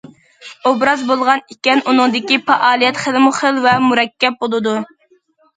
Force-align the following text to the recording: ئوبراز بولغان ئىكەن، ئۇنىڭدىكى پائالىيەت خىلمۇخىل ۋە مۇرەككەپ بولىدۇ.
ئوبراز 0.69 1.03
بولغان 1.09 1.43
ئىكەن، 1.55 1.83
ئۇنىڭدىكى 1.93 2.39
پائالىيەت 2.47 3.03
خىلمۇخىل 3.05 3.63
ۋە 3.67 3.77
مۇرەككەپ 3.85 4.41
بولىدۇ. 4.45 4.75